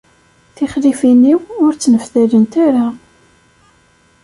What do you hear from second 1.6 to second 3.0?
ur ttneftalent ara.